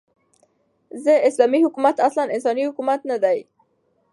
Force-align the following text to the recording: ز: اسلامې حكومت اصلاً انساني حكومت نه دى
ز: 1.03 1.05
اسلامې 1.29 1.59
حكومت 1.65 1.97
اصلاً 2.07 2.23
انساني 2.35 2.63
حكومت 2.69 2.99
نه 3.09 3.17
دى 3.23 3.37